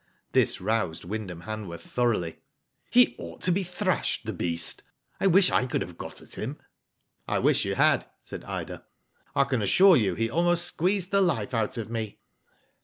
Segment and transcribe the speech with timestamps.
[0.31, 2.39] This roused Wyndham Hanworth thoroughly.
[2.65, 4.81] <* He ought to be thrashed, the beast.
[5.19, 6.57] I wish I could have got at him."
[6.93, 6.95] *'
[7.27, 8.83] I wish you had," said Ida*"
[9.35, 12.17] I can assure you he almost squeezed the life out of me."